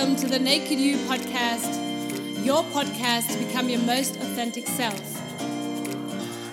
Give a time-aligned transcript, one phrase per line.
[0.00, 4.98] welcome to the Naked You podcast, your podcast to become your most authentic self.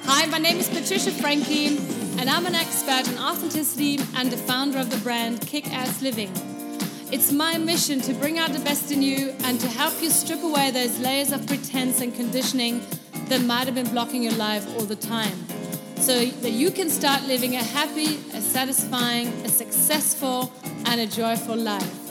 [0.03, 1.77] Hi, my name is Patricia Frankie,
[2.19, 6.29] and I'm an expert in authenticity and the founder of the brand Kick Ass Living.
[7.09, 10.43] It's my mission to bring out the best in you and to help you strip
[10.43, 12.81] away those layers of pretense and conditioning
[13.29, 15.47] that might have been blocking your life all the time
[15.95, 20.51] so that you can start living a happy, a satisfying, a successful,
[20.87, 22.06] and a joyful life.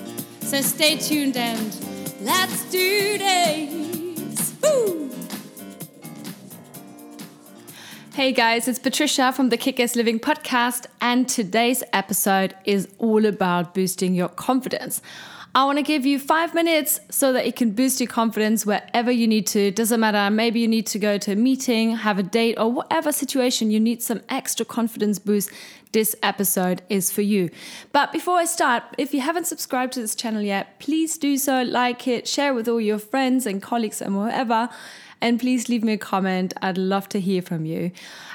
[0.47, 1.77] So stay tuned and
[2.21, 4.55] let's do this.
[4.63, 5.11] Woo!
[8.15, 13.27] Hey guys, it's Patricia from the Kick Ass Living podcast, and today's episode is all
[13.27, 15.03] about boosting your confidence.
[15.56, 19.10] I want to give you five minutes so that it can boost your confidence wherever
[19.10, 19.70] you need to.
[19.70, 20.30] Doesn't matter.
[20.30, 23.80] Maybe you need to go to a meeting, have a date, or whatever situation you
[23.80, 25.51] need some extra confidence boost.
[25.92, 27.48] This episode is for you.
[27.92, 31.63] But before I start, if you haven't subscribed to this channel yet, please do so.
[31.63, 34.68] Like it, share it with all your friends and colleagues and whatever.
[35.27, 36.55] And please leave me a comment.
[36.63, 37.91] I'd love to hear from you.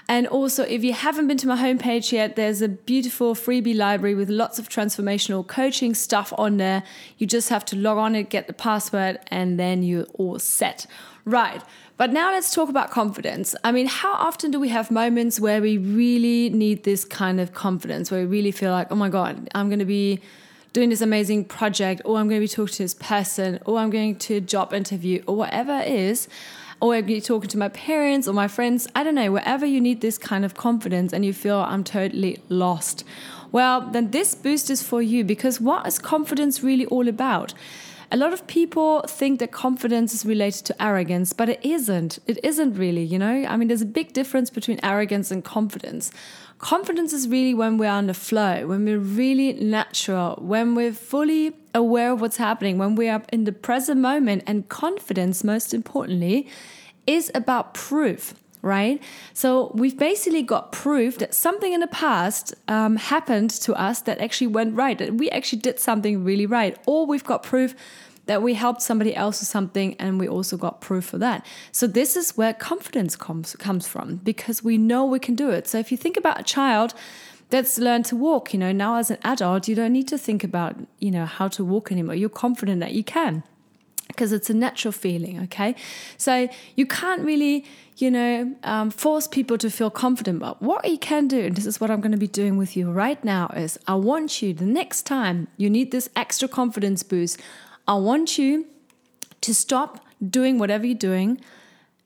[0.10, 4.14] And also, if you haven't been to my homepage yet, there's a beautiful freebie library
[4.14, 6.84] with lots of transformational coaching stuff on there.
[7.18, 10.86] You just have to log on and get the password, and then you're all set.
[11.24, 11.62] Right.
[11.96, 13.56] But now let's talk about confidence.
[13.64, 17.54] I mean, how often do we have moments where we really need this kind of
[17.54, 20.20] confidence, where we really feel like, oh my God, I'm going to be
[20.74, 23.92] doing this amazing project, or I'm going to be talking to this person, or I'm
[23.92, 26.28] going to a job interview, or whatever it is
[26.82, 30.02] or you're talking to my parents or my friends, I don't know, wherever you need
[30.02, 33.04] this kind of confidence and you feel I'm totally lost.
[33.52, 37.54] Well, then this boost is for you because what is confidence really all about?
[38.14, 42.20] A lot of people think that confidence is related to arrogance, but it isn't.
[42.28, 43.46] It isn't really, you know?
[43.48, 46.12] I mean, there's a big difference between arrogance and confidence.
[46.60, 51.54] Confidence is really when we're on the flow, when we're really natural, when we're fully
[51.74, 54.44] aware of what's happening, when we are in the present moment.
[54.46, 56.50] And confidence, most importantly,
[57.08, 59.02] is about proof right?
[59.34, 64.20] So we've basically got proof that something in the past um, happened to us that
[64.20, 67.76] actually went right, that we actually did something really right, or we've got proof
[68.26, 71.46] that we helped somebody else with something and we also got proof for that.
[71.72, 75.68] So this is where confidence comes comes from because we know we can do it.
[75.68, 76.94] So if you think about a child
[77.50, 80.44] that's learned to walk, you know, now as an adult, you don't need to think
[80.44, 82.16] about, you know, how to walk anymore.
[82.16, 83.44] You're confident that you can
[84.08, 85.76] because it's a natural feeling, okay?
[86.18, 87.66] So you can't really,
[87.98, 90.40] you know, um, force people to feel confident.
[90.40, 92.76] But what you can do, and this is what I'm going to be doing with
[92.76, 97.04] you right now, is I want you the next time you need this extra confidence
[97.04, 97.40] boost,
[97.88, 98.68] I want you
[99.42, 101.42] to stop doing whatever you're doing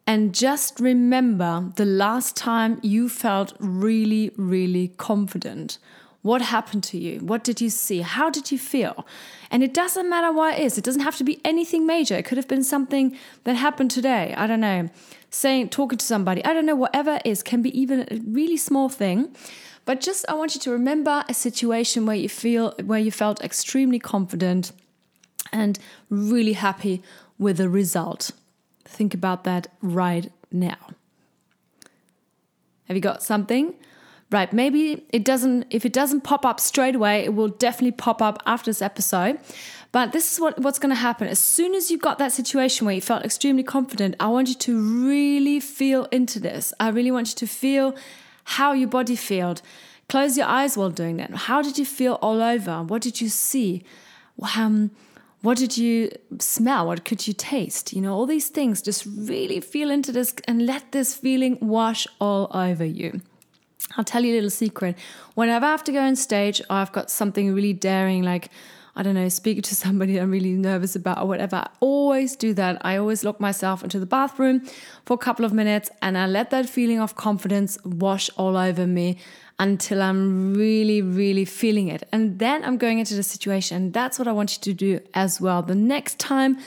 [0.08, 5.80] and just remember the last time you felt really, really confident.
[6.22, 7.19] What happened to you?
[7.19, 8.02] What did you see?
[8.02, 9.06] How did you feel?
[9.52, 10.78] And it doesn't matter what it is.
[10.78, 12.16] It doesn't have to be anything major.
[12.16, 14.34] It could have been something that happened today.
[14.35, 14.90] I don't know.
[15.30, 16.44] Saying, talking to somebody.
[16.44, 16.75] I don't know.
[16.75, 19.35] Whatever it is can be even a really small thing.
[19.85, 23.44] But just I want you to remember a situation where you feel where you felt
[23.44, 24.72] extremely confident
[25.55, 25.79] and
[26.09, 27.01] really happy
[27.39, 28.31] with the result.
[28.83, 30.77] Think about that right now.
[32.88, 33.73] Have you got something?
[34.31, 38.21] Right, maybe it doesn't, if it doesn't pop up straight away, it will definitely pop
[38.21, 39.39] up after this episode.
[39.91, 41.27] But this is what, what's going to happen.
[41.27, 44.55] As soon as you got that situation where you felt extremely confident, I want you
[44.55, 46.73] to really feel into this.
[46.79, 47.95] I really want you to feel
[48.43, 49.61] how your body felt.
[50.09, 51.33] Close your eyes while doing that.
[51.33, 52.83] How did you feel all over?
[52.83, 53.83] What did you see?
[54.57, 54.91] Um,
[55.45, 56.88] what did you smell?
[56.88, 57.94] What could you taste?
[57.94, 58.81] You know, all these things.
[58.81, 63.22] Just really feel into this and let this feeling wash all over you.
[63.95, 64.97] I'll tell you a little secret.
[65.35, 68.50] Whenever I have to go on stage I've got something really daring, like,
[68.95, 72.53] I don't know, speaking to somebody I'm really nervous about or whatever, I always do
[72.53, 72.78] that.
[72.85, 74.61] I always lock myself into the bathroom
[75.06, 78.88] for a couple of minutes and I let that feeling of confidence wash all over
[78.88, 79.17] me
[79.59, 82.03] until I'm really, really feeling it.
[82.11, 83.91] And then I'm going into the situation.
[83.91, 85.61] That's what I want you to do as well.
[85.61, 86.58] The next time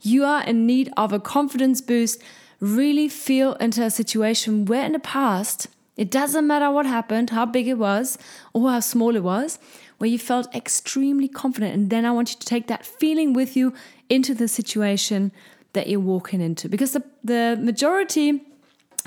[0.00, 2.22] you are in need of a confidence boost,
[2.60, 7.46] really feel into a situation where in the past, it doesn't matter what happened, how
[7.46, 8.18] big it was,
[8.52, 9.58] or how small it was,
[9.98, 11.74] where you felt extremely confident.
[11.74, 13.74] And then I want you to take that feeling with you
[14.08, 15.32] into the situation
[15.74, 16.68] that you're walking into.
[16.68, 18.42] Because the, the majority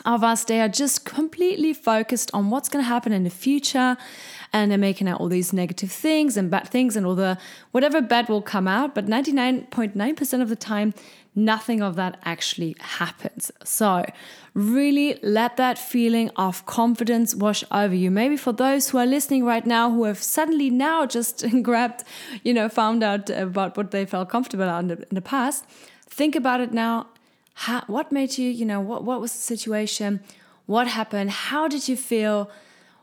[0.05, 3.97] of us, they are just completely focused on what's going to happen in the future
[4.53, 7.37] and they're making out all these negative things and bad things and all the
[7.71, 8.93] whatever bad will come out.
[8.93, 10.93] But 99.9% of the time,
[11.35, 13.51] nothing of that actually happens.
[13.63, 14.05] So,
[14.53, 18.11] really let that feeling of confidence wash over you.
[18.11, 22.03] Maybe for those who are listening right now who have suddenly now just grabbed,
[22.43, 25.65] you know, found out about what they felt comfortable in the, in the past,
[26.07, 27.07] think about it now.
[27.53, 30.21] How, what made you, you know, what, what was the situation?
[30.65, 31.31] What happened?
[31.31, 32.49] How did you feel?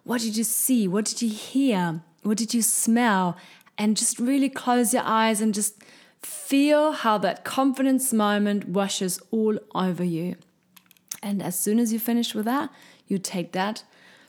[0.04, 0.88] What did you see?
[0.88, 2.00] What did you hear?
[2.22, 3.36] What did you smell?
[3.76, 5.82] And just really close your eyes and just
[6.22, 10.36] Feel how that confidence moment washes all over you.
[11.22, 12.70] And as soon as you finish with that,
[13.06, 13.84] you take that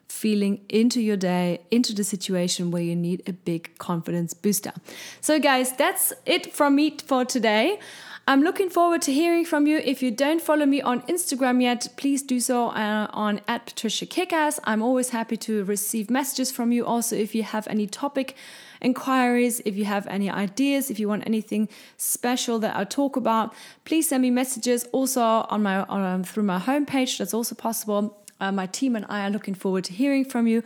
[0.07, 4.73] feeling into your day, into the situation where you need a big confidence booster.
[5.21, 7.79] So, guys, that's it from me for today.
[8.29, 9.77] I'm looking forward to hearing from you.
[9.79, 14.05] If you don't follow me on Instagram yet, please do so uh, on at Patricia
[14.05, 14.59] Kickass.
[14.65, 16.85] I'm always happy to receive messages from you.
[16.85, 18.35] Also, if you have any topic
[18.81, 23.51] inquiries, if you have any ideas, if you want anything special that I talk about,
[23.83, 24.83] please send me messages.
[24.91, 28.15] Also on my on, through my homepage, that's also possible.
[28.39, 30.63] Uh, my team and I are looking forward to hearing from you.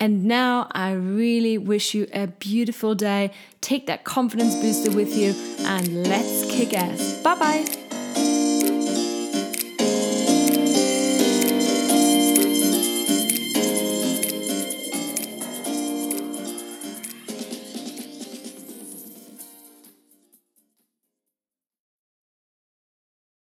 [0.00, 3.30] And now I really wish you a beautiful day.
[3.60, 5.34] Take that confidence booster with you
[5.66, 7.20] and let's kick ass.
[7.22, 7.83] Bye bye.